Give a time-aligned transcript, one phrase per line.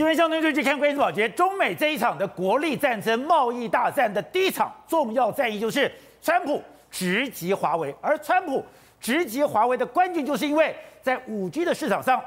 [0.00, 5.92] 今天相对就去看关键保洁，中美这一场的国力战争、贸易大战的第一场重要战役，就是
[6.22, 7.94] 川普直击华为。
[8.00, 8.64] 而川普
[8.98, 12.18] 直击华为的关键，就是因为在五 G 的市场上，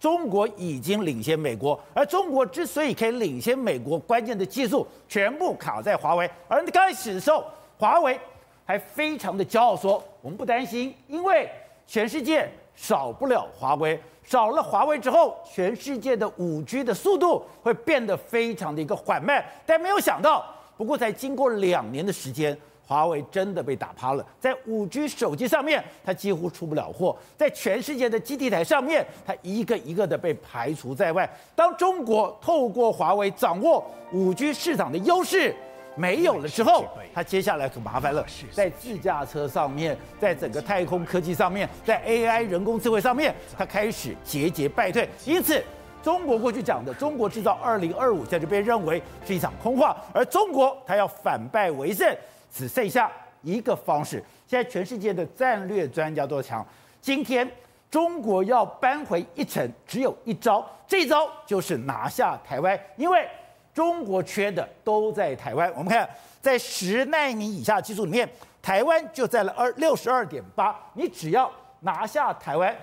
[0.00, 1.80] 中国已经领先美国。
[1.94, 6.28] 而中国之所以可以领先美国，关键的技术全部卡在华为。
[6.48, 7.44] 而刚开始的时候，
[7.78, 8.18] 华为
[8.66, 11.48] 还非常的骄傲说：“我们不担心，因为
[11.86, 19.44] 全世界少不了华为。”少了华为之后，全世界的五 G 的速度会变得非常的一个缓慢。
[19.66, 24.24] 但没有想到，不过才经过两年的时间，华为真的被打趴了。
[24.38, 31.28] 在五 G 手机上面，它几乎出不了货；在全世界的基地台上面，它一个一个的被排除在外。
[31.56, 35.52] 当中国透过华为掌握五 G 市场的优势。
[36.00, 45.06] 没有了之后，他接下来可麻烦了，在自驾车上面，在整个太空科技上面，在 AI 人工智慧上面，他开始节节败退。
[45.26, 45.62] 因此，
[46.02, 49.94] 中国过去讲的“中国制造二零二五”现在就被认为是一场空话。
[50.14, 52.16] 而中国他要反败为胜，
[52.50, 54.24] 只剩下一个方式。
[54.46, 56.66] 现在全世界的战略专家都强，
[57.02, 57.46] 今天
[57.90, 63.28] 中国要扳回一城，只有一招，这一招就是拿下台湾，因为。
[63.72, 65.72] 中国缺的都在台湾。
[65.76, 66.08] 我们看，
[66.40, 68.28] 在十纳米以下技术里面，
[68.60, 70.76] 台湾就占了二六十二点八。
[70.94, 72.76] 你只要拿下台湾，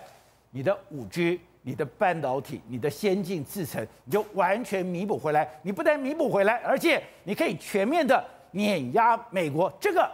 [0.51, 5.47] 你的五 G、你的半导体、你的先进制程，你就完全弥补回来。
[5.61, 9.71] 你不但弥补回来，而且你可以全面的碾压美国。
[9.79, 10.09] 这个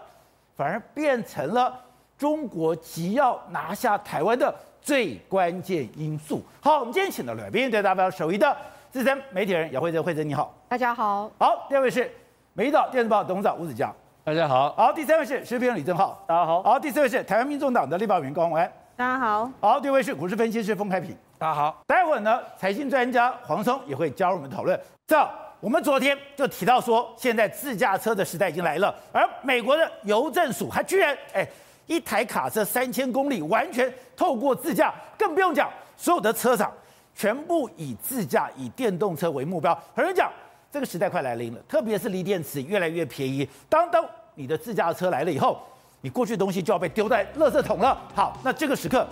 [0.55, 1.79] 反而变成了
[2.17, 6.41] 中国急要拿下台湾的最关键因素。
[6.59, 8.55] 好，我们今天请到了来宾，对大家首一的。
[8.93, 11.27] 资深媒体人姚慧珍，慧珍你好，大家好。
[11.39, 12.07] 好，第二位是
[12.53, 13.91] 美丽岛电视报董事长吴子嘉，
[14.23, 14.71] 大家好。
[14.73, 16.61] 好，第三位是时评人李正浩，大家好。
[16.61, 19.49] 好，第四位是台湾民众党的立法委员高虹安，大家好。
[19.59, 21.81] 好，第五位是股市分析师封开平，大家好。
[21.87, 24.79] 待会儿呢，财经专家黄松也会加入我们讨论。
[25.07, 25.27] 这
[25.59, 31.43] 我们昨天就提到说，现在自驾车的时代已经来了，而美国的邮政署还居然哎，
[31.87, 35.67] 一台卡车三千公里完全透过自驾，更不用讲
[35.97, 36.71] 所有的车厂。
[37.15, 39.73] 全部以自驾、以电动车为目标。
[39.95, 40.31] 很多人讲，
[40.71, 43.47] 这个时代快来临了，特别是锂电池越来越便宜。
[43.69, 44.03] 当当
[44.35, 45.61] 你的自驾车来了以后，
[46.01, 47.97] 你过去的东西就要被丢在垃圾桶了。
[48.15, 49.07] 好，那这个时刻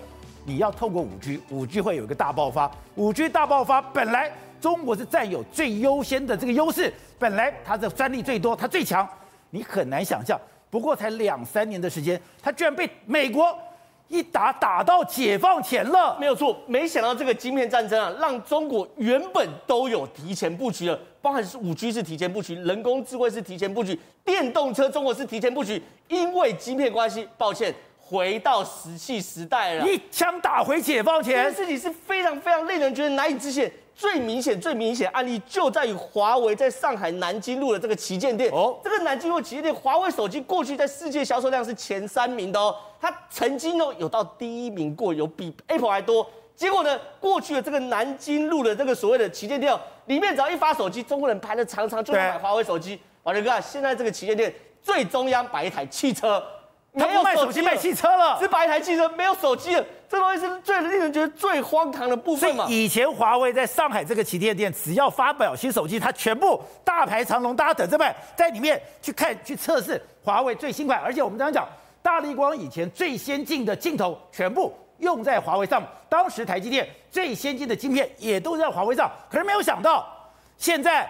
[0.46, 2.70] 你要透过五 G，五 G 会有一个大爆发。
[2.96, 9.08] 五 G 大爆发，本来中国是占有最优先的这个优势，本来它的专利最多，它最强，
[9.52, 10.40] 你很难想象。
[10.70, 13.58] 不过才两三年的时间，它居然被美国。
[14.12, 16.60] 一打打到解放前了，没有错。
[16.68, 25.82] 没想到这个晶片战争啊，让中国原本都有提前布局了，包含是五 G 是提前布局，人工智慧是提前布局，电动车中国是提前布局。
[26.10, 31.46] 因为晶片关系，抱歉，回到石器时代了，一枪打回解放前。
[31.46, 33.72] 这件事情是非常非常令人觉得难以置信。
[34.02, 38.52] 最明显、最明显案例就在于华为在上海南京路的这个旗舰店。
[38.52, 42.76] 哦，这个南京路旗舰店，华为手机过去在世界销售量是前三名的哦。
[43.00, 46.28] 它曾经哦有到第一名过，有比 Apple 还多。
[46.56, 49.72] 结果呢，过去的这个南京路的这个所谓的旗舰店，
[50.08, 53.00] 里面只要一发手机，中国人排的长长，就买华为手机。
[53.22, 54.52] 宝杰哥，现在这个旗舰店
[54.82, 56.44] 最中央摆一台汽车。
[56.94, 59.86] 他不卖手机，卖汽车了，只摆一台汽车，没有手机了。
[60.10, 62.66] 这东西是最令人觉得最荒唐的部分嘛。
[62.68, 71.00] 以前华为在上海这个旗舰店，只要发表新手机，它全部大排长龙，大家等着买，在里面去看、去测试华为最新款。
[71.00, 71.66] 而且我们刚刚讲，
[72.02, 79.10] 大力光以前最先进的镜头全部用在华为上，当时台积电最先进的晶片也都在华为上。
[79.30, 80.06] 可是没有想到，
[80.58, 81.10] 现在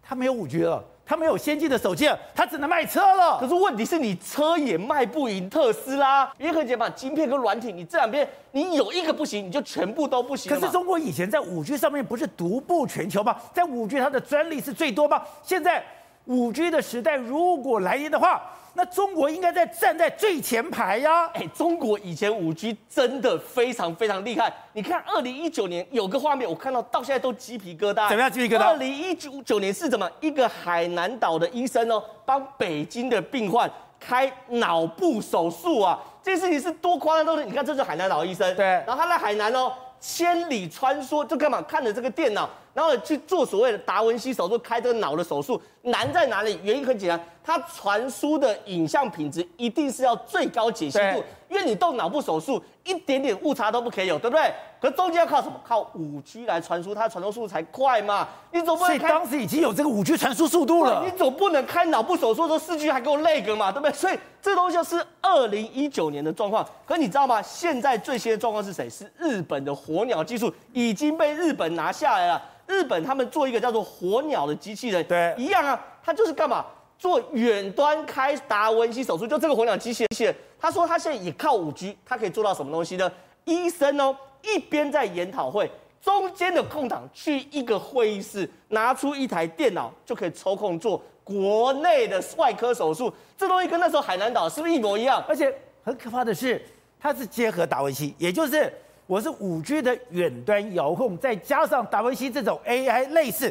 [0.00, 0.84] 它没有五 G 了。
[1.08, 3.38] 他没有先进的手机了，他只能卖车了。
[3.40, 6.30] 可是问题是你车也卖不赢特斯拉。
[6.36, 10.52] 也很简单，晶片跟软体，你这两边你有一个不行，你就全部都不行。
[10.52, 13.34] 可是中国以前在五 G 上面不是独步全球吗？
[13.54, 15.22] 在五 G 它的专利是最多吗？
[15.42, 15.82] 现在
[16.26, 18.42] 五 G 的时代如果来临的话，
[18.78, 21.26] 那中国应该在站在最前排呀！
[21.34, 24.52] 哎，中国以前五 G 真的非常非常厉害。
[24.72, 28.08] 你看，二零一九年有个画面，我看到到现在都鸡皮疙瘩。
[28.08, 28.30] 怎么样？
[28.30, 28.68] 鸡皮疙瘩？
[28.68, 30.08] 二零一九九年是怎么？
[30.20, 35.98] 一个海南岛的医生哦，帮北京的病患开脑部手术啊！
[36.22, 37.26] 这件事情是多夸张？
[37.26, 38.54] 都是你看，这是海南岛医生。
[38.54, 38.64] 对。
[38.64, 41.60] 然后他在海南哦，千里穿梭，就干嘛？
[41.62, 42.48] 看着这个电脑。
[42.74, 46.56] 然后去做所谓的达文西手术，开这个脑的手术难在哪里？
[46.62, 54.50] 原因很简单，它传输的影像品质一定是要最高解析度，因为你动脑部手术一点点误差都不可以有，对不对？
[54.80, 55.60] 可中间要靠什么？
[55.62, 58.26] 靠五 G 来传输，它传输速度才快嘛。
[58.50, 61.02] 你总不能开，所以当时已经有这个五 G 传输速度了。
[61.04, 63.92] 你总不能开脑部手术的时候四 G 还给我 lag 嘛，对不对？
[63.92, 66.66] 所以这东西是二零一九年的状况。
[66.86, 67.42] 可你知道吗？
[67.42, 68.88] 现在最新的状况是谁？
[68.88, 72.42] 是日本的火鸟技术已经被日本拿下来了。
[72.66, 76.64] 日本他们做一个叫做火鸟的机器人，对，一样啊，他就是干嘛
[76.98, 80.34] 做远端开达文西手术，就这个火鸟机器人。
[80.60, 83.10] 他说他现在也靠五 G，他可以做到什么东西呢？
[83.44, 85.70] 医生哦，一边在研讨会，
[86.02, 93.12] 中间的空档去一个会议室，拿出一台电脑就可以抽空做国内的外科手术。
[93.36, 95.24] 这东西跟那时候海南岛是不是一模一样？
[95.28, 96.60] 而且很可怕的是，
[96.98, 98.72] 它是结合达文西，也就是。
[99.06, 103.50] 我是五 G 的远端遥控，再加上达文西这种 AI 类似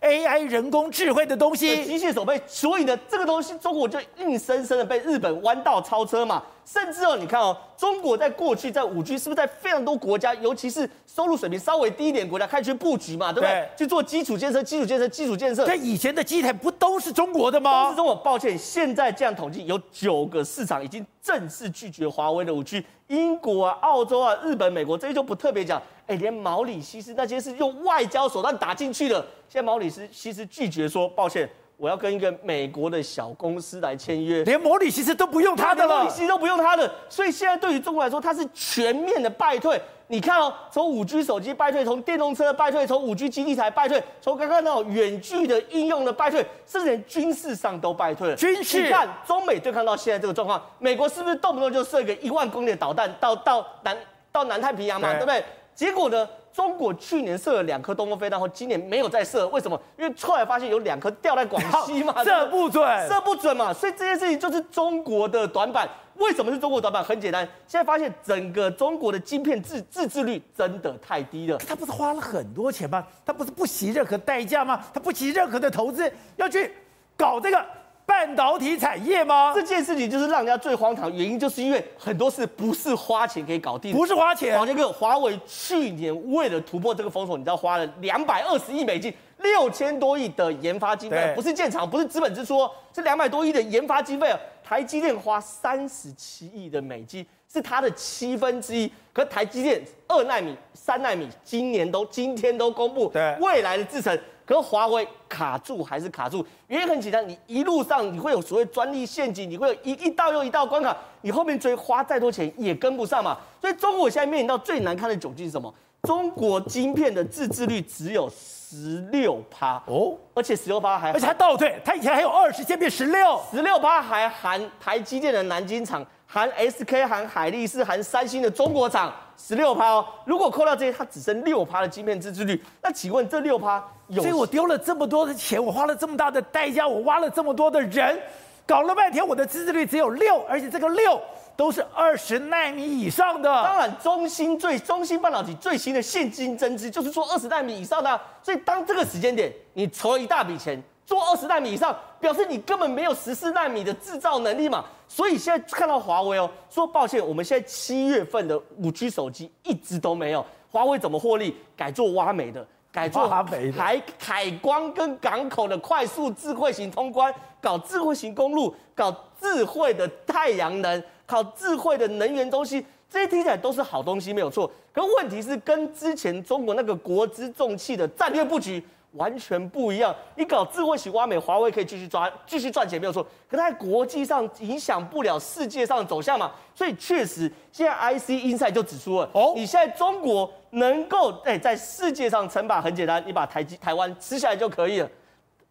[0.00, 6.42] AI 人工智慧的东西，机械手背，所以呢，这个东西中国就硬生生的被日本弯道超车嘛。
[6.66, 13.48] 甚至哦，你看哦，中国在过去在五 G 是不是在非常多国家，尤其是收入水平稍微低一点国家开始去布局嘛，对不对？
[13.48, 15.64] 对去做基础建设、基础建设、基础建设。
[15.64, 17.84] 对，以前的机台不都是中国的吗？
[17.84, 18.16] 都是中国。
[18.16, 22.84] 抱歉，现在这样统计，有九个市场已经正式拒绝华为的五 G。
[23.06, 25.80] 英国啊、澳洲啊、日本、美国这些就不特别讲。
[26.08, 31.48] 哎，连毛里西斯那些是用外交手段打进去的，现在毛里西斯拒绝说抱歉。
[31.76, 39.80] 我要跟一个美国的小公司来签约，连毛里其实都不用他的了，毛里其实都不用他的，所以现在对于中国来说，它是全面的败退。
[40.08, 48.36] 你看哦，从五 G 手机败退，从电动车的败退，从五 G 基地台败退，从刚刚那种远距的应用的败退，甚至连军事上都败退了。
[48.36, 53.96] 军事，你看中美对抗到现在这个状况，美国是不是动不动就射一个一万公里的导弹到到南
[54.30, 55.44] 到南太平洋嘛，对不对？
[55.76, 56.28] 结果呢？
[56.52, 59.78] 中国去年射了两颗东风飞弹后，今年没有再射，为什么？
[59.98, 63.74] 因为后来发现有两颗掉在广西嘛，射不准，射不准嘛。
[63.74, 65.86] 所以这件事情就是中国的短板。
[66.14, 67.04] 为什么是中国短板？
[67.04, 71.58] 很简单，现在发现整个中国的晶片自自制率真的太低了。
[71.58, 73.06] 他不是花了很多钱吗？
[73.22, 74.82] 他不是不惜任何代价吗？
[74.94, 76.72] 他不惜任何的投资要去
[77.18, 77.62] 搞这个。
[78.06, 79.52] 半导体产业吗？
[79.52, 84.56] 这件事情就是让人家最荒唐，原因就是因为很多事不是花钱可以搞定，不是花钱。
[84.56, 94.32] 王杰哥，华为去年为了突破这个封锁，你知道花了两百二十亿美金，六千多亿的研发经费，不是建厂，不是资本支出，是两百多亿的研发经费。
[94.62, 98.90] 台积电花三十七亿的美金，是它的七分之一。
[99.12, 104.16] 可台积电二纳米、三纳米今年都今天都公布未来的制程。
[104.46, 113.36] 可是华为卡住还是卡住，原因很简单，你一路上你会有所谓专利陷阱，你会有一一道又一道关卡，你后面追花再多钱也跟不上嘛。
[113.60, 115.74] 所以中国现在面临到最难看的窘境是什么？
[116.06, 129.12] 中国晶片的自制率只有十六趴哦，而且十六趴还而且还倒退，它以前还有二十，现在变十六，十六趴还含台积电的南京厂，含 SK，含海力士，含三星的中国厂。
[129.38, 132.58] 十六趴哦，如果扣掉这些，它只剩六趴的晶片自制率。
[132.82, 134.22] 那请问这六趴有？
[134.22, 138.18] 所以我丢了这么多的钱，我花了这么大的代价，我挖了这么多的人，
[138.66, 141.20] 搞了半天，我的自制率只有六，而且这个六
[141.56, 143.50] 都是二十纳米以上的。
[143.62, 148.20] 当然，中芯最中芯半导体最新的现金增资就是做二十纳米以上的。
[148.42, 150.82] 所以当这个时间点，你筹了一大笔钱。
[151.06, 154.84] 做二十纳米以上，表示你根本没有十四纳米的制造能力嘛。
[155.06, 160.44] 所以现在看到华为哦，说抱歉，我们现在七月份的五 G 手机一直都没有。
[160.68, 161.56] 华为怎么获利？
[161.76, 174.70] 改做挖煤的，改做海海关跟港口的快速智慧型通关，搞智慧型公路，搞智慧的太阳能，搞智慧的能源中心，这些听起来都是好东西，没有错。
[174.92, 178.82] 可问题是跟之前中国那个国之重器的战略布局。
[179.12, 180.14] 完全不一样。
[180.34, 183.26] 你搞智慧型挖美，华为可以继续抓，继续赚钱没有错。
[183.48, 186.52] 可它在国际上影响不了世界上的走向嘛？
[186.74, 195.08] 所以确实，现在 IC Insight 就指出了，哦，你现在中国能够哎在世界上称霸，很简单，你把台积台湾吃下来就可以了，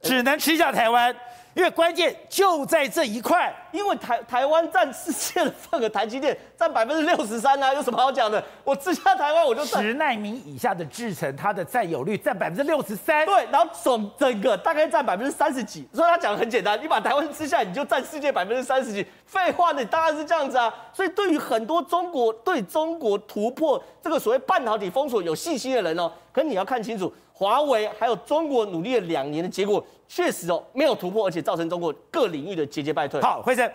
[0.01, 1.15] 只能吃下台湾。
[1.55, 8.43] 因为关键就在这一块，因为台台湾占世界的份额，台积电占百分之六十三啊，有什么好讲的？
[8.65, 15.87] 我吃下台湾我就十纳米以下的制程，它的占有率占百分之六十三，对，然后总整个大概占百分之三十几。
[15.93, 19.07] 所以他讲的很简单，你把台湾吃下来，你就占世界百分之三十几。
[19.25, 20.71] 废话，你当然是这样子啊。
[20.91, 27.11] 所以对于很多中国对中国突破这个所谓半导体封锁有信心的人哦，可你要看清楚。
[27.37, 33.21] 华为还有中国努力了两年的结果，确实哦没有突破，而且造成中国各领域的节节败退。
[33.21, 33.69] 好，辉生，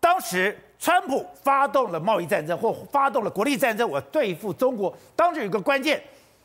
[0.00, 6.02] 当时川普发动了贸易战争或发动了国力战争，我对付中国，当时有个关键，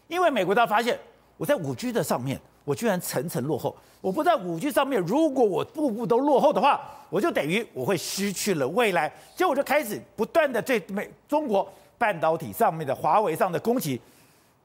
[0.08, 0.96] 因为美国他发现
[1.38, 14.00] 我在五 G 的上面，我居然层层落后，我不在五 G 上面，如果我步步都落后的话，我就等于我会失去了未来，所以我就开始不断的对美中国半导体上面的华为上的攻击。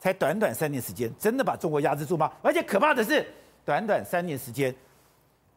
[0.05, 2.31] 才短短三年时间，真的把中国压制住吗？
[2.43, 3.25] 而且可怕的是，
[3.65, 4.71] 短短三年时间，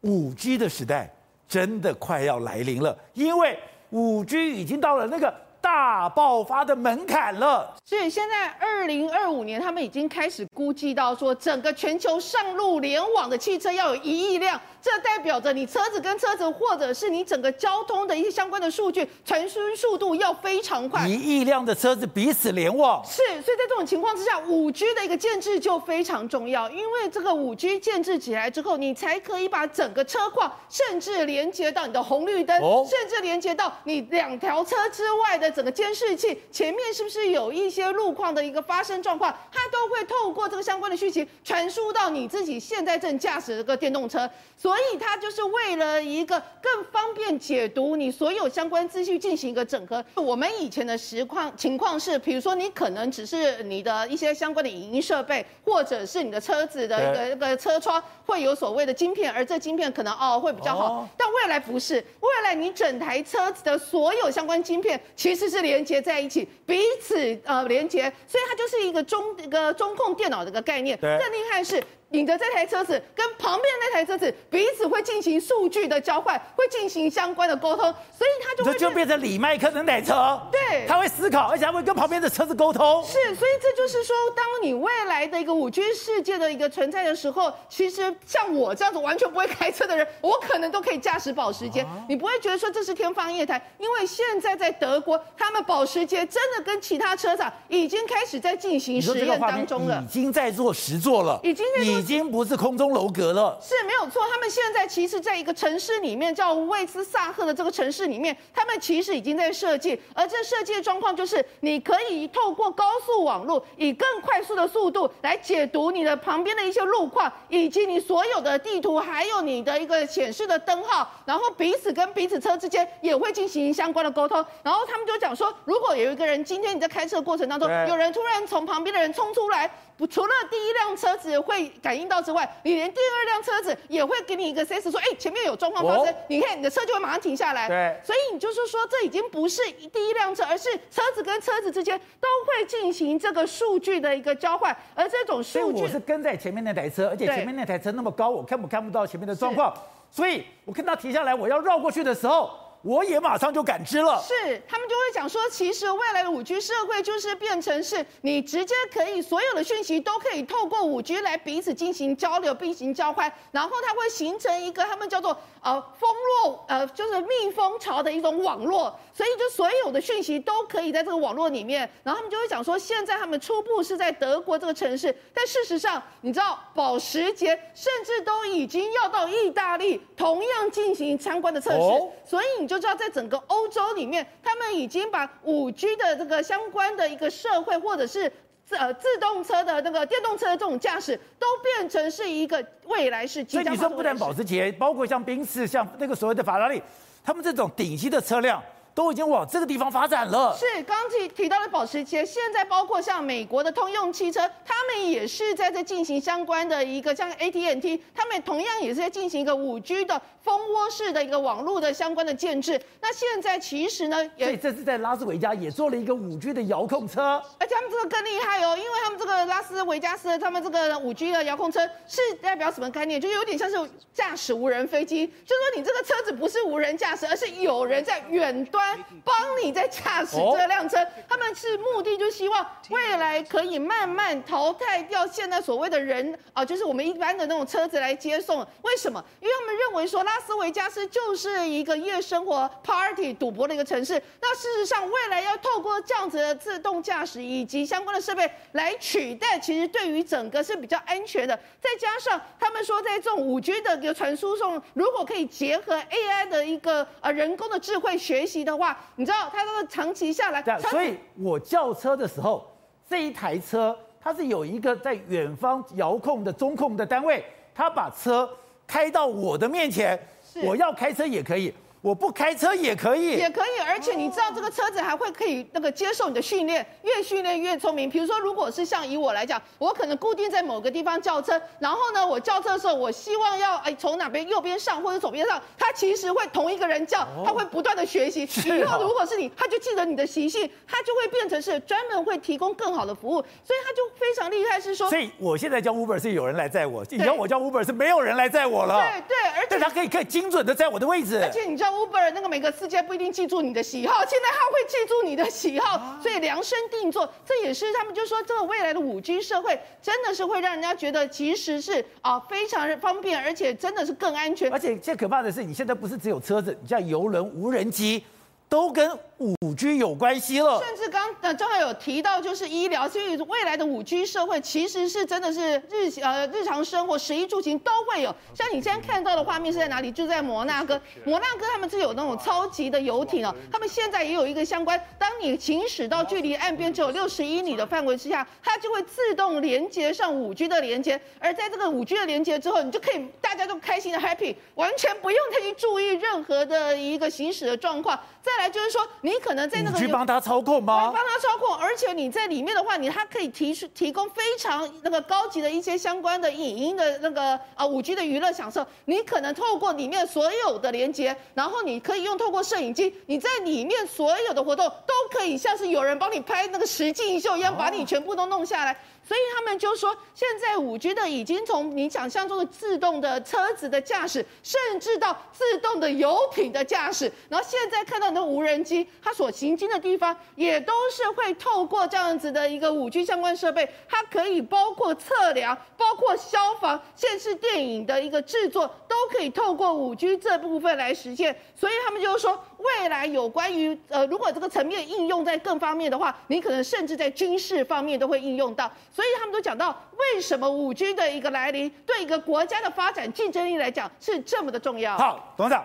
[0.00, 1.12] 五 G 的时代
[1.46, 2.98] 真的快要来临了。
[3.12, 3.58] 因为
[3.90, 5.34] 五 G 已经到了那个
[5.68, 7.76] 大爆发的门槛了。
[7.84, 14.58] 所以现在二零二五年，他们已经开始估计到说，整个全球上路联网的汽车要有一亿辆。
[14.80, 21.06] 这代表着你车子跟车子，或者是你整个交通的一些相关的数据传输速度要非常快。
[21.06, 23.04] 一亿辆的车子彼此联网。
[23.04, 44.30] 是，所以在这种情况之下，五 G 的一个建制就非常重要，因为这个五 G 建制起来之后，你才可以把整个车况，甚至连接到你的红绿灯，哦、甚至连接到你两条车之外的整个监视器，前面是不是有一些路况的一个发生状况，它都会透过这个相关的讯息传输到你自己现在正驾驶的这个电动车。
[44.56, 50.04] 所以它就是为了一个更方便解读你所有相关资讯进行一个整合。
[50.14, 61.08] 我们以前的实况情况是，比如说你可能只是你的一些相关的影音设备，或者是你的车子的一个一个车窗会有所谓的晶片，而这晶片可能哦会比较好。
[61.16, 70.98] 但未来不是，未来你整台车子的所有相关晶片其实是连接在一起，彼此呃连接，所以它就是一个中一个中控电脑的一个概念。
[70.98, 71.82] 更厉害是。
[72.10, 77.84] 你的这台车子跟旁边的那台车子彼此会进行数据的交换，会进行相关的沟通，
[78.16, 80.40] 所以它就会就变成李麦克的那台车。
[80.50, 83.04] 对，他会思考，而且他会跟旁边的车子沟通。
[83.04, 91.82] 是，所以这就是说，当你未来的一个五 G 世界的一个存在的时候，其实像我这样子完全不会开车的人，我可能都可以驾驶保时捷。
[91.82, 101.97] 啊、你不会觉得说这是天方夜谭，因为现在在德国，他们保时捷真的跟其他车厂已经开始在进行实验当中了，已经在做实做了，已经在。
[101.98, 104.22] 已经不是空中楼阁了，是没有错。
[104.30, 110.00] 他们现在其实在一个城市里面，叫魏斯萨赫的这个城市里面，他们其实已经在设计。
[110.14, 124.44] 而这设计的状况就是，你可以透过高速网络，以更快速的速度来解读你的旁边的一些路况，以及你所有的地图，还有你的一个显示的灯号，然后彼此跟彼此车之间也会进行相关的沟通。
[124.62, 129.68] 然后他们就讲说，如果有一个人今天你在开车的过程当中，有人突然从旁边的人冲出来。
[130.06, 137.66] 除了第一辆车子会感应到之外，你连第二辆车子也会给你一个 sense 说，哎，前面有状况发生，哦、你看你的车就会马上停下来。
[137.66, 139.62] 对，所以你就是说，这已经不是
[139.92, 149.74] 第一辆车，而是车子跟车子之间都会进行这个数据的一个交换，而这种数据，我是跟在前面那台车，而且前面那台车那么高，我看不看不到前面的状况，
[150.10, 152.67] 所以我看他停下来，我要绕过去的时候。
[152.88, 165.38] 我也马上就感知了，是他们就会讲说，其实未来的五 G 社会就是变成是你直接可以所有的讯息都可以透过五 G 来彼此进行交流、并行交换，然后它会形成一个他们叫做
[165.74, 166.08] 呃蜂
[166.44, 182.68] 络呃就是蜜蜂巢的一种网络，所以就所有的讯息都可以在这个网络里面，然后他们就会讲说，现在他们初步是在德国这个城市，但事实上你知道保时捷甚至都已经要到意大利同样进行相关的测试，哦、所以你。
[182.68, 188.30] 就知道在整个欧洲里面，他们已经把五 G 的这个相关的一个社会，或者是
[188.68, 193.42] 自呃自动车的那个电动车的这种驾驶，都变成是一个未来式。
[193.48, 196.82] 所以你说不但保时捷，包括像宾士、像那个所谓的法拉利，
[197.24, 198.62] 他们这种顶级的车辆。
[198.98, 200.52] 都已经往这个地方发展了。
[200.58, 212.80] 是刚提提到的保时捷，现在包括像美国的通用汽车，他们也是在这进行相关的一个像 AT&T，他们同样也是在进行一个五 G 的蜂窝式的一个网络的相关的建制。
[213.00, 223.20] 那现在其实呢，也所以这次在拉斯维加也做了一个五 G 的遥控车，而且他们这个更厉害哦，因为他们这个拉斯维加斯他们这个五 G 的遥控车是代表什么概念？
[223.20, 223.76] 就有点像是
[224.12, 228.87] 驾驶无人飞机，就是说你这个车子不是无人驾驶，而是有人在远端。
[229.24, 230.96] 帮你在驾驶这辆车，
[231.28, 238.66] 他们是目的就希望未来可以慢慢淘汰掉现在所谓的人啊，就是我们一般的那种车子来接送。
[238.82, 239.24] 为什么？
[239.40, 244.22] 因为他们认为说拉斯维加斯就是一个夜生活、party、赌博的一个城市。
[244.40, 251.58] 那事实上，未来要透过这样子的自动驾驶以及相关的设备来取代，其实对于整个是比较安全的。
[251.80, 258.96] 再加上他们说，在这种五 G 的一个传输上，如果可以结合 AI 的一个呃人工的智慧学习的话。
[259.16, 262.64] 你知道，它这个长期下来，所以我叫车的时候，
[263.08, 267.44] 这一台车它是有一个在远方遥控的中控的单位，
[267.74, 268.48] 它把车
[268.86, 270.18] 开到我的面前，
[270.64, 271.74] 我要开车也可以。
[272.08, 278.08] 我不开车也可以，也可以，而且你知道这个车子还会可以那个接受你的训练，越训练越聪明。
[278.08, 288.48] 比如说，如果是像以我来讲，我可能固定在某个地方叫车，然后呢，我叫车的时候，我希望要哎从哪边右边上或者左边上，它其实会同一个人叫，它会不断的学习。
[288.64, 294.80] 以后如果是你，它就记得你的习性，它就会变成是专门会提供更好的服务，所以它就非常厉害。
[294.80, 298.94] 是说，所以我现在叫 Uber 是有人来载我，以后我叫 Uber 是没有人来载我了。
[298.94, 301.38] 对对，而且它可以可以精准的在我的位置。
[301.42, 314.72] 而且你知道 Uber 那个每个司机不一定记住你的喜好，现在他会记住你的喜好，所以量身定做，这也是他们就说这个未来的五 G 社会真的是会让人家觉得其实是啊非常方便，而且真的是更安全。
[314.72, 318.24] 而且最可怕的是，你现在不是只有车子，你像游轮、无人机。
[318.68, 328.34] 都跟五 G 有关系了，甚至刚呃正好有提到，就是医疗，所以未来的五 G 社会其实是真的是日呃日常生活、食衣住行都会有。
[328.54, 330.10] 像你现在看到的画面是在哪里？
[330.10, 348.18] 就在摩纳哥，摩纳哥他们是有那种超级的游艇哦，他们现在也有一个相关，当你行驶到距离岸边只有六十英里的范围之下，它就会自动连接上五 G 的连接，而在这个五 G 的连接之后，你就可以大家都开心的 happy，完全不用再去注意任何的一个行驶的状况。
[348.40, 351.10] 再来就是说，你可能在那个去帮他操控吗？
[351.14, 358.86] 帮他操控，而且你在里面的话，你还可以提出提供非常那个高级的一些相关的影音的那个啊五 G 的娱乐享受。
[359.06, 368.96] 你可能透过里面所有的连接，然后你可以用透过摄影机，你在里面所有的活动都可以像是有人帮你拍那个实境秀一样，把你全部都弄下来。
[369.28, 391.54] 所以他们就说，现在五 G 的已经从你想象中的自动的车子的驾驶，甚至到自动的游艇的驾驶，然后现在看到的无人机，它所行经的地方也都是会透过这样子的一个五 G 相关设备，它可以包括测量、包括消防、现实电影的一个制作，都可以透过五 G 这部分来实现。
[391.76, 398.90] 所以他们就说，未来有关于呃，如果这个层面应用在各方面的话，你可能甚至在军事方面都会应用到。
[399.12, 405.18] 所以他们都讲到，为什么五 G 的一个来临，对一个国家的发展竞争力来讲是这么的重要。
[405.18, 405.84] 好，董事长，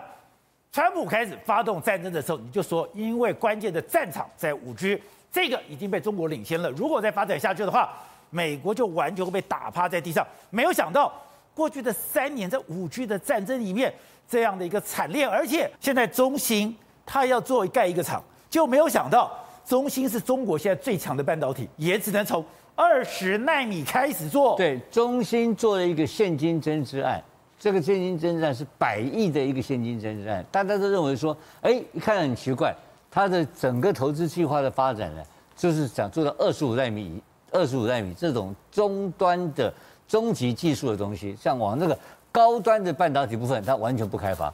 [0.72, 6.70] 川普开始发动战争的时候，你就说，因为关键的战场在五 G，这个已经被中国领先了。
[6.72, 7.92] 如果再发展下去的话，
[8.30, 10.26] 美国就完全会被打趴在地上。
[10.52, 11.12] 没有想到，
[11.56, 13.94] 过去的三年在五 G 的战争里面，
[14.28, 19.32] 这样的一个惨烈，而且现在中兴他要做盖一个厂，就没有想到
[19.66, 22.44] 中兴是中国现在最强的半导体，也只能从。
[22.76, 27.24] 二十纳米开始做，对，中兴做了一个现金增资案，
[27.60, 32.76] 这个现金增资案是百亿的一个现金增资案，大家都认为说，哎，一看很奇怪，
[33.12, 35.22] 它的整个投资计划的发展呢，
[35.56, 39.72] 就是想做到二十五纳米，二十五纳米这种终端的
[40.08, 41.96] 终极技术的东西，像往那个
[42.32, 44.52] 高端的半导体部分，它完全不开发，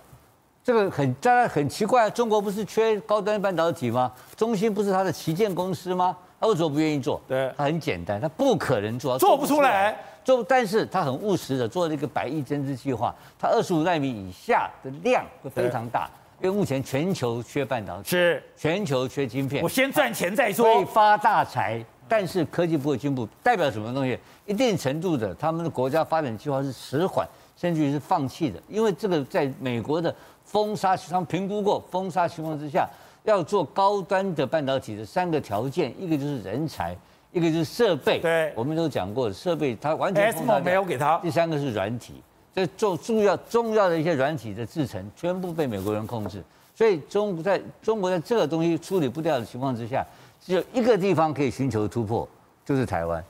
[0.69, 4.11] 这个很当然很奇怪，中国不是缺高端半导体吗？
[4.37, 6.15] 中芯不是它的旗舰公司吗？
[6.39, 7.19] 他为什么不愿意做？
[7.27, 9.97] 对，他很简单，他不可能做，做不出来。
[10.23, 16.07] 做，但是他很务实的做了一个百亿增资计划，他二十五纳米以下的量会非常大，
[16.39, 19.63] 因为目前全球缺半导体，是全球缺晶片。
[19.63, 24.19] 我先赚钱再说，会发大财，但是科技不会进步，代表什么东西？
[24.45, 27.27] 一定程度的，他们的国家发展计划是迟缓，
[27.59, 30.13] 甚至于是放弃的，因为这个在美国的
[30.45, 32.87] 封杀，他们评估过封杀情况之下。
[33.23, 36.95] 要做高端的半导体的三个条件，一个就是人才，
[37.33, 38.17] 一个就是设备。
[38.19, 41.19] 对，我们都讲过，设备它完全没有给他。
[41.19, 42.13] 第三个是软体，
[42.55, 46.41] 这重重要重要的一些软体的制成，全部被美国人控制。
[46.73, 50.03] 所以中在中国在这个东西处理不掉的情况之下，
[50.41, 52.27] 只有一个地方可以寻求突破，
[52.65, 53.23] 就是台湾。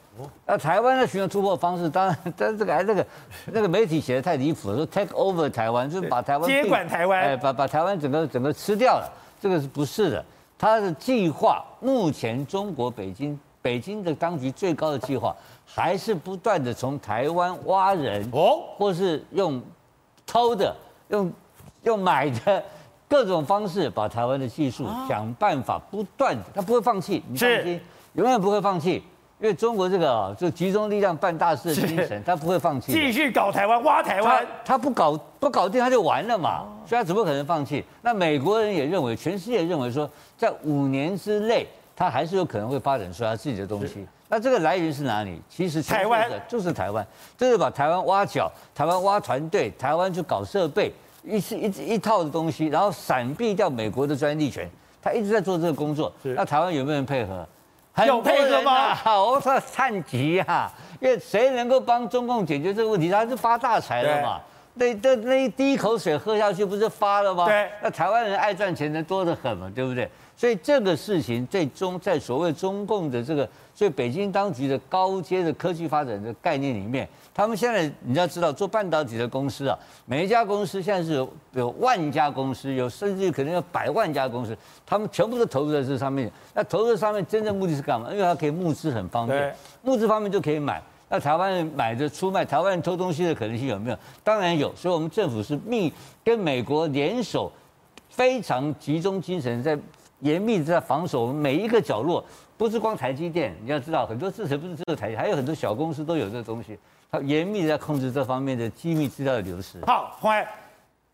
[0.46, 3.06] 那台湾的寻求突破方式，当然， 但是这个哎，这个
[3.48, 9.12] 那个媒体写的太离谱了，说 take over 台湾，就是把台湾接管台湾，哎，把把台湾整个整个吃掉了。
[9.42, 10.26] 这个是不是的？
[10.58, 15.34] 他的计划目前中国北京北京的当局最高的计划，
[15.66, 19.62] 还是不断的从台湾挖人哦，或是用
[20.28, 20.76] 偷的、
[21.08, 21.32] 用
[21.84, 22.62] 用买的
[23.08, 27.80] 各种方式，把台湾的技术想办法不断的，他不会放弃，你放心，
[28.14, 29.02] 永远不会放弃。
[29.40, 32.92] 因为中国这个啊，就集中力量办大事的精神，他不会放弃。
[32.92, 37.82] 继续搞台湾，挖台湾，他不搞不搞定他就完了嘛，所以他怎么可能放弃？
[38.02, 44.06] 那美国人也认为，全世界认为说，在五年之内，他还是有可能会发展出他自己的东西。
[44.28, 45.42] 那这个来源是哪里？
[45.50, 50.92] 其实台湾就是台湾，就是把台湾挖角，台湾挖团队，台湾去搞设备，
[51.24, 54.70] 一是一一套的东西，然后闪避掉美国的专利权。
[55.02, 56.12] 他一直在做这个工作。
[56.24, 57.48] 那台湾有没有人配合？
[58.06, 58.98] 有配合吗？
[59.18, 64.40] 我说叹急啊，因为谁能够帮中共解决这个问题，他是发大财了嘛。
[64.76, 67.46] 那那那第一口水喝下去，不是发了吗？
[67.46, 67.70] 对。
[67.82, 70.10] 那台湾人爱赚钱的多得很嘛，对不对？
[70.40, 77.06] 所以这个事情最终在所谓中共的这个，所以北京当局的高阶的科技发展的概念里面。
[77.34, 86.32] 他们现在你要知道，做半导体的公司啊，每一家公司现在是有有万家公司，有甚至可能有百万家公司，他们全部都投入在这上面。
[86.54, 88.10] 那投入上面真正目的是干嘛？
[88.10, 90.82] 因为它可以募资很方便，募资方面就可以买。
[91.10, 93.98] 那台湾人买的出卖，台湾人偷东西的可能性有没有？
[94.24, 94.74] 当然有。
[94.74, 95.92] 所以我们政府是密
[96.24, 97.52] 跟美国联手
[98.08, 99.78] 非常集中精神在
[100.20, 102.24] 严密在防守每一个角落，
[102.58, 106.78] 不是光台积电，你要知道很多事情不是只有台，还有很多小公司都有这个东西，
[107.12, 109.80] 它严密在控制这方面的机密资料的流失。
[109.86, 110.48] 好，鸿海，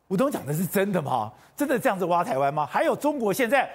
[0.08, 1.32] 吴东讲的是真的吗？
[1.56, 2.66] 真的这样子挖台湾吗？
[2.66, 3.70] 还有中国现在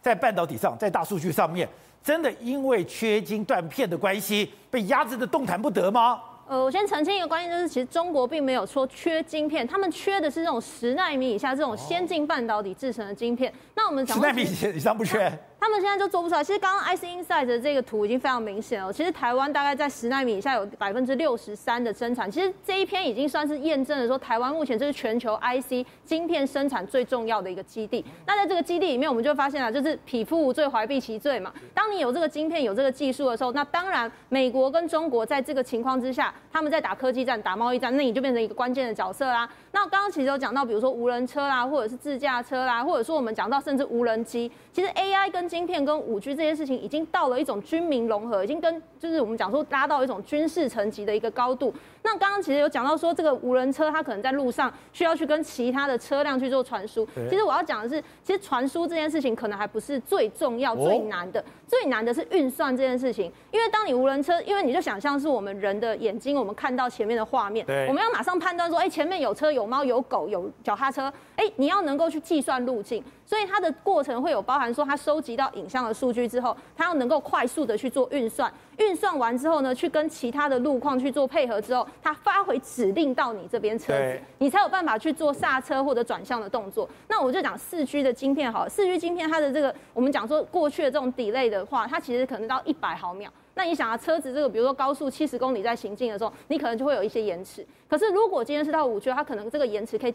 [0.00, 1.68] 在半导体上，在大数据上面，
[2.02, 6.20] 真的因为缺晶断片的关系，被压制的动弹不得吗？
[6.48, 13.52] 呃，我先澄清一个观念，就是其实中国并没有说缺晶片，他们缺的是这种十纳米以下这种先进半导体制成的晶片。
[13.74, 15.36] 那我们讲十纳米以上不缺。
[15.58, 16.44] 他们现在就做不出来。
[16.44, 18.92] 其实刚刚 IC Insight 的这个图已经非常明显了。
[18.92, 22.30] 其实台湾大概在十奈米以下有百分之六十三的生产。
[22.30, 28.04] 其实这一篇已经算是验证了说，台湾目前这是全球 IC 晶片生产最重要的一个基地。
[28.26, 31.52] 那在这个基地里面，我们就发现了，就是匹夫无罪，怀璧其罪嘛。
[31.74, 39.48] 当你有这个晶片、有这个技术的时候，那当然美国跟中国在这个情况之下，他们在打科技战、打贸易战，那你就变成一个关键的角色啦。
[39.76, 51.74] 那刚刚其实有讲到，比如说无人车啦，或者是自驾车啦，或者说我们讲到甚至无人机，其实 AI 跟晶片跟五 G 这件事情已经到了一种军民融合，已经跟就是我们讲说拉到一种军事层级的一个高度。
[52.06, 57.06] 那刚刚其实有讲到说，这个无人车它可能在路上需要去跟其他的车辆去做传输。
[57.28, 63.30] 其实我要讲的是，其实传输这件事情可能还不是最重要、最难的，最难的是运算这件事情。
[63.50, 69.66] 因为当你无人车，因为你就想象是我们人的眼睛，我们看到前面的画面，我们要马上判断说，哎，前面有车有。
[69.66, 86.88] 猫有狗有脚踏车，哎，你要能够去计算路径，所以它的过程会有包含说，它收集到影像的数据之后，它要能够快速的去做运算，运算完之后呢，去跟其他的路况去做配合之后，它发回指令到你这边车子，你才有办法去做刹车或者转向的动作。
[87.08, 93.28] 那我就讲四 G 的晶片好了，四 G 晶片它的这个，我们讲说过去的这种 delay 的话，它其实可能到一百毫秒。
[93.54, 97.66] 那你想啊，车子这个，比如说高速七十公里在行进的时候，你可能就会有一些延迟。
[97.88, 100.14] 可是如果今天是到五 G，它可能这个延迟可以。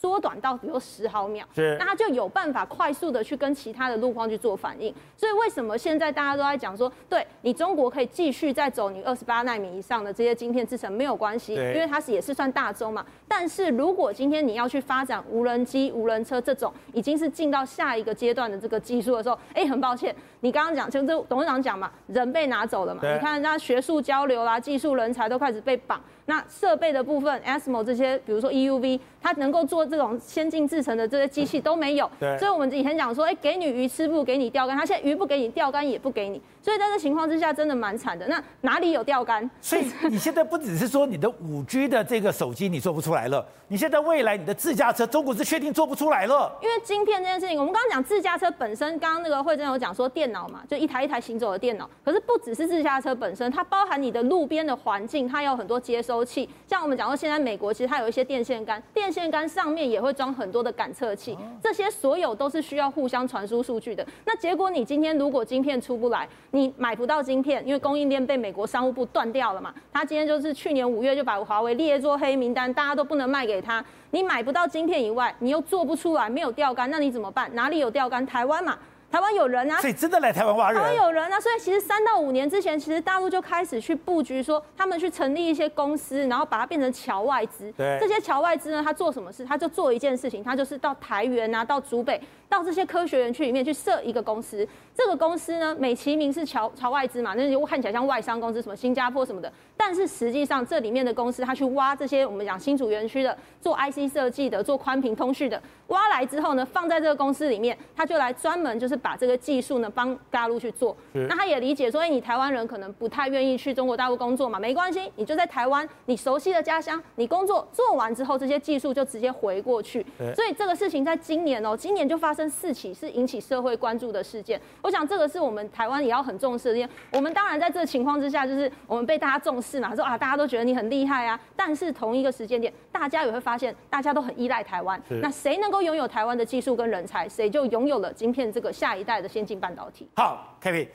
[0.00, 4.94] 缩短到比如十毫秒，是，那它就有办法快速的去跟其他的路况去做反应。
[5.14, 13.04] 所以为什么现在大家都在讲说，对你中国可以继续再走你二十八纳米以上的这些晶片制程没有关系，因为它是也是算大宗嘛。
[13.28, 23.02] 但是如果今天你要去发展无人机、无人车这种已经是进到下一个阶段的这个技术的时候，哎，很抱歉，你刚刚讲就这董事长讲嘛，人被拿走了嘛。
[23.02, 26.00] 你看人家学术交流啦、技术人才都开始被绑。
[26.30, 32.08] 那设备的部分，ASML 这些，比如说 EUV，它能够做这种先进制程的这些机器都没有。
[32.20, 32.38] 对。
[32.38, 36.40] 所以我们以前讲说，哎，给你鱼吃不给你钓竿，它现在鱼不给你，钓竿也不给你。
[36.62, 38.26] 所以在这情况之下，真的蛮惨的。
[38.28, 39.50] 那哪里有钓竿？
[39.60, 46.56] 所以你现在不只是说你的五 G 的这个手机你做不出来了，你现在未来你的自驾车，中国是确定做不出来了。
[46.62, 51.90] 因为晶片这件事情，我们刚刚讲自驾车本身，刚刚那个惠珍有讲说电脑嘛，就一台一台行走的电脑。
[52.04, 57.00] 可是不只是自驾车本身，它包含你的路边的环境，它有很多接收器，像我们。
[57.00, 64.06] 讲到现在，美国其实它有一些电线杆，电线杆上面也会装很多的感测器，这些所有都是需要互相传输数据的。
[64.26, 69.72] 那结果你今天如果晶片出不来，你买不到晶片，因为供应链被美国商务部断掉了嘛。
[69.92, 73.84] 他今天就是去年五月就把华为列作黑名单，大家都不能卖给他。
[74.10, 77.48] 你买不到晶片以外，你又做不出来，没有钓竿，那你怎么办？
[77.54, 78.24] 哪里有钓竿？
[78.26, 78.78] 台湾嘛。
[79.12, 80.80] 台湾有人啊，所以真的来台湾挖人。
[80.80, 87.72] 台湾有人啊，所以其实三到五年之前，其实大陆就开始去布局，说他们去成立一些公司，然后把它变成侨外资。
[87.76, 89.44] 对，这些侨外资呢，他做什么事？
[89.44, 92.20] 他就做一件事情，他就是到台元啊，到竹北。
[92.50, 99.50] 到这些科学园区里面去设一个公司，这个公司呢，美其名是侨侨外资嘛，那就看起来像外商公司，什么新加坡什么的。
[99.76, 110.94] 但是实际上，这里面的公司，他去挖这些我们讲新竹园区的做 IC 设计的、做宽频通讯的，挖来之后呢，放在这个公司里面，他就来专门就是把这个技术呢帮大陆去做。
[111.12, 120.04] 那他也理解说，哎，你台湾人可能不太愿意去中国大陆工作嘛，没关系，你就在台湾，你熟悉的家乡，你工作做完之后，这些技术就直接回过去。
[120.34, 122.39] 所以这个事情在今年哦，今年就发生。
[122.48, 126.78] 四起是引起社会关注的事件，我想这个是我们台湾也要很重视的。
[126.78, 131.38] 因为我们当然在这个情况之下，就是我们被大家重视嘛，说啊，大家都觉得你很厉害啊。
[131.56, 135.00] 但是同一个时间点，大家也会发现，大家都很依赖台湾。
[135.20, 140.08] 那谁能够拥有台湾的技术跟人才，谁就拥有了晶片这个下一代的先进半导体。
[140.16, 140.86] 好，Kevin，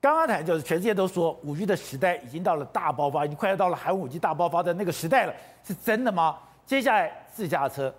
[0.00, 6.38] 刚刚谈就是全世界都说五 G 的时代已经到了大爆发，已经快要到了寒武纪大爆发的那个时代了，是真的吗？
[6.64, 7.92] 接下来自驾车。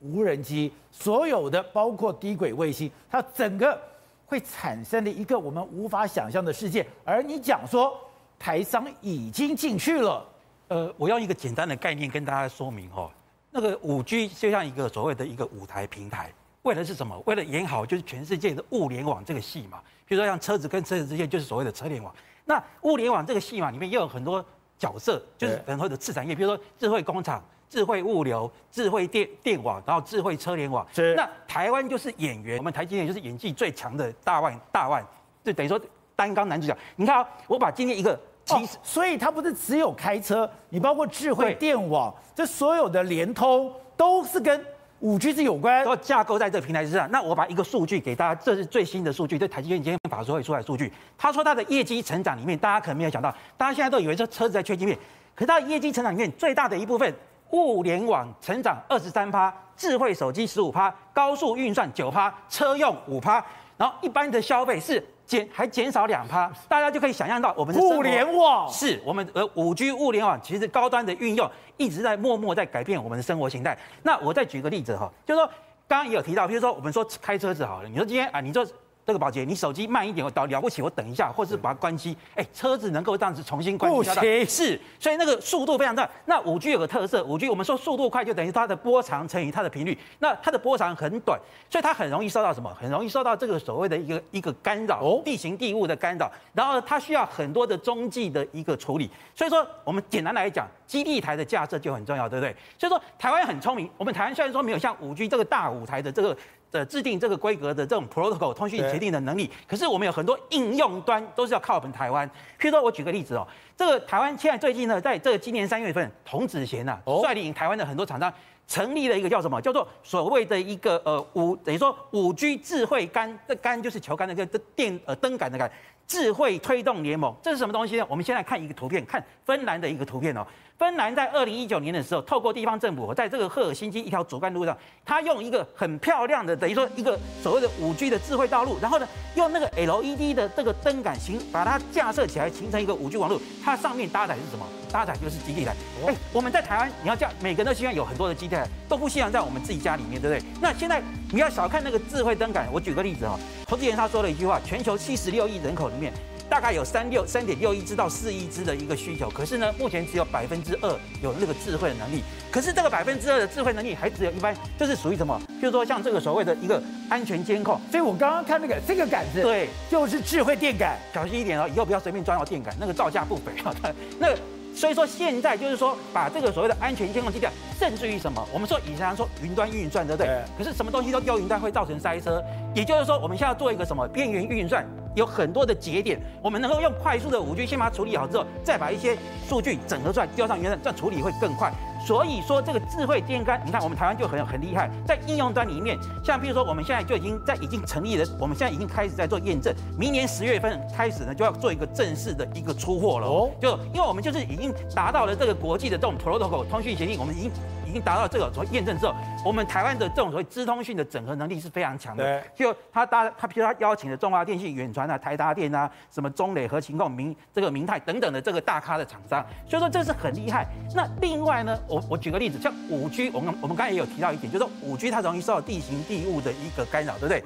[0.00, 3.78] 无人机，所有的包括低轨卫星，它整个
[4.26, 6.86] 会产生的一个我们无法想象的世界。
[7.04, 7.96] 而你讲说
[8.38, 10.26] 台商已经进去了，
[10.68, 13.10] 呃，我用一个简单的概念跟大家说明哦，
[13.50, 16.32] 那个五 G 就像一个所谓的一个舞台平台，
[16.62, 17.22] 为的是什么？
[17.26, 19.80] 为了演好就是全世界的物联网这个戏嘛。
[20.06, 22.14] 比如说像车子跟车子之间就是所谓的车联网，
[22.46, 24.44] 那物联网这个戏嘛里面也有很多
[24.78, 27.44] 角色，就是很多的次产业，比如说智慧工厂。
[27.70, 30.86] 智慧物流、智慧电电网，然后智慧车联网。
[30.92, 31.14] 是。
[31.14, 35.02] 那台湾就是演员，我们台积电就是演技最强的大腕大腕，
[35.44, 35.80] 就等于说
[36.16, 36.76] 担纲男主角。
[36.96, 38.18] 你看啊，我把今天一个。
[38.42, 44.64] 其实、哦，所以它不是只有开车，你包括智慧电网，这所有的联通都是跟
[45.00, 47.08] 五 G 是有关，都架构在这个平台之上。
[47.12, 50.90] 那我把一个数据给大家，这是最新的数据，对台积电今天法说会出来的数据。
[51.16, 54.98] 他说他的业绩成长里面，大家可能没有想到，大家现在都以为这车子在缺晶片，
[55.34, 57.14] 可是他的业绩成长里面最大的一部分，
[57.52, 63.44] 物联网成长二十三趴，智慧手机十五趴，高速运算九趴，车用五趴，
[63.76, 65.04] 然后一般的消费是。
[65.30, 73.78] 减还减少两趴，大家就可以想象到我们的物联网是我们呃五 G 物联网，其实高端的运用一直在默默在改变我们的生活形态。
[74.02, 75.46] 那我再举个例子哈，就是说
[75.86, 78.66] 刚刚也有提到，比如说我们说开车子好了，你说今天啊，你说。
[79.10, 82.16] 这个保洁，你手机慢一点，我倒了不起，我等一下，或者是把它关机。
[82.36, 86.08] 哎，车子能够这样子重新关机，不行，是，所以那个速度非常大。
[86.26, 89.98] 那五 G 有个特色，五 G 我们说速度快，就等于它的波长乘以它的频率。
[90.20, 91.36] 那它的波长很短，
[91.68, 92.72] 所以它很容易受到什么？
[92.80, 96.30] 很容易受到这个所谓的一个一个干扰，地形地物的干扰。
[96.52, 99.10] 然后它需要很多的中继的一个处理。
[99.34, 102.54] 所以说，我们简单来讲，基地台的架设就很重要，对不对？
[102.78, 103.90] 所以说，台湾很聪明。
[103.96, 106.36] 我们台湾虽然说没有像五 G 这个大舞台的这个。
[106.70, 112.28] 的制定这个规格的这种 protocol 通讯协定的能力，可是我们有很多应用端都是要靠我们台湾。
[112.58, 118.32] 譬如说，我举个例子哦，这个台湾现在最近呢，在这个今年三月份，童子贤呐率领台湾的很多厂商
[118.68, 119.60] 成立了一个叫什么？
[119.60, 125.70] 叫做所谓的一个呃五等于说五 G 智慧杆，这杆就是球杆的个电呃灯杆的杆，
[126.06, 128.06] 智慧推动联盟，这是什么东西呢？
[128.08, 130.46] 我们先来看一个图片，看芬兰的一个图片哦。
[130.80, 143.38] 芬兰在二零一九年的时候，透过地方政府，在这个赫尔辛基一条主干路上，它用一个很漂亮的，等于说一个所谓的五 G 的智慧道路，然后呢，用那个 LED 的这个灯杆形，把它架设起来，形成一个五 G 网络。
[143.62, 144.66] 它上面搭载是什么？
[144.90, 145.76] 搭载就是基地台。
[146.06, 150.50] 哎，我们在台湾，你要叫，每个人都希望有很多的基地台，都不希望在我们自己家里面，对不对？
[150.62, 156.10] 那现在你要小看那个智慧灯杆，我举个例子哈，投资人他说了一句话：全球七十六亿人口里面。
[156.50, 160.90] 大概有三六三点六亿只到四亿只的一个需求，可是呢，目前只有百分之二
[161.22, 162.24] 有那个智慧的能力。
[162.50, 165.40] 可是这个百分之二的智慧能力还只有一般，就是属于什么？
[165.62, 167.80] 就是说像这个所谓的一个安全监控。
[167.88, 173.72] 所以我刚刚看那个这个杆子，对，就是智慧电杆，小心一点哦，以后不要随便装到电杆，那个造价不菲啊。
[174.18, 174.34] 那
[174.74, 178.44] 所以说现在就是说把这个所谓的安全监控基地，甚至于什么？
[178.52, 180.26] 我们说以前说云端运算，对不对？
[180.26, 180.42] 对。
[180.58, 182.42] 可是什么东西都丢云端会造成塞车，
[182.74, 184.84] 也就是说我们现在要做一个什么边缘运算？
[185.14, 189.16] 有很多的节点，我们能够用快速的五 G 先把它处理好之后，再把一些
[189.48, 191.72] 数据整合出来，丢上云端，这样处理会更快。
[192.06, 203.26] 所以说这个智慧电杆，你看我们台湾就很很厉害，在应用端里面，像比如说我们现在就已经在已经成立了，我们现在已经开始在做验证，明年十月份开始呢就要做一个正式的一个出货了。
[203.26, 207.50] 哦，就因为我们就是已经达到了这个国际的这种 protocol 通讯协定，我们已经。
[207.90, 212.40] 已经达到这个所谓验证之后，我们台湾的这种所谓资通讯的整合能力是非常强的。
[212.54, 220.64] 就他搭他，比如他邀请的中华电信、远传啊、台达电啊、什么中磊、和勤控、明这个明泰等等的这个大咖的厂商，所以说这是很厉害。
[220.94, 227.42] 那另外呢，我我举个例子，像五 G，我们我们刚才也有提到一点，就是说五 G 它容易受到地形地物的一个干扰，对不对？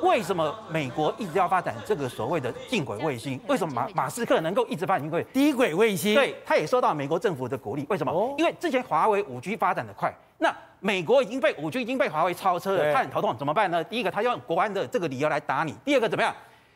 [0.00, 3.40] 为什么美国一直要发展这个所谓的近轨卫星？
[3.48, 6.14] 为什么马马斯克能够一直发展近轨低轨卫星？
[6.14, 7.84] 对，他也受到美国政府的鼓励。
[7.90, 8.32] 为什么？
[8.38, 13.82] 因为之前华为五 G 发展的快，那美国已经被五 G 已经被华为超车了，他很头痛，怎么办呢？
[13.82, 16.32] 第一个，他用国安的这个理由来打你；第二个，怎么样？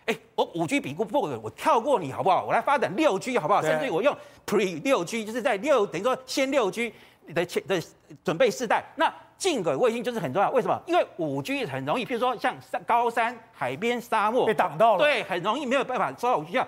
[0.06, 2.44] 哎，我五 G 比不过我跳过你好不好？
[2.44, 3.62] 我来发展六 G 好不好？
[3.62, 6.92] 甚至于我用 Pre 六 G，就是在六等于说先六 G
[7.34, 7.80] 的前的
[8.24, 9.12] 准备世代那。
[9.38, 10.80] 近轨卫星就是很重要，为什么？
[10.86, 16.52] 因为五 G 很容易，譬如说像山、高山、海边、沙漠被挡到了，对，很容易没有办法收到五 G。
[16.52, 16.64] 像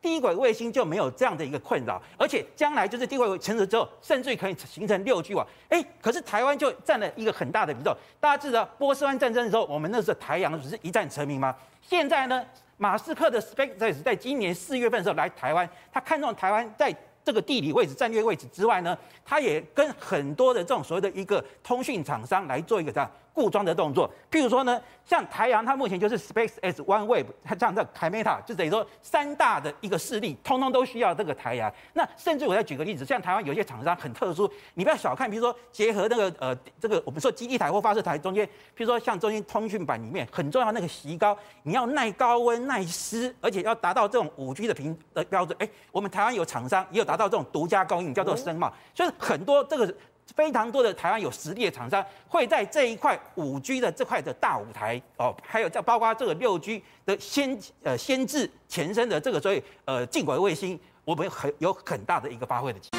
[0.00, 5.46] 低轨卫星就没有这样的一个困扰，而且将来就是低轨成熟之后，甚至可以形成六 G 网。
[5.68, 7.96] 哎，可是台湾就占了一个很大的比重。
[8.20, 11.54] 大家知道波斯湾战争的时候，我们那时候台阳只是一战成名吗？
[11.82, 12.44] 现在呢，
[12.76, 16.94] 马斯克的 SpaceX 在今年四月份的时候来台湾，他看中台湾在。
[17.24, 23.10] 这个地理位置、战略位置之外呢，他也跟很多的这种所谓的一个通讯厂商来做一个这样。
[23.38, 31.72] 固装的动作，譬如说呢，像台阳，它目前就是 SpaceX、OneWeb，它这样的 Kymeta，就等于说三大的一个势力，通通都需要这个台阳。
[31.92, 45.56] 那甚至我再举个例子，像台湾有些厂商很特殊，你不要小看，比如说结合那个呃这个我们说基地台或发射台中间，譬如说像中间通讯板里面很重要那个锡膏，你要耐高温、耐湿，而且要达到这种五 G 的频的标准。
[45.60, 49.94] 哎，我们台湾有厂商也有达到这种独家供应，叫做声茂，所以很多这个。
[50.34, 62.97] 非常多的台湾有实力的厂商会在这一块五 G 的这块的大舞台哦，还有在包括这个六 G 的先呃先至前身的这个所以呃近轨卫星，我们很有很大的一个发挥的。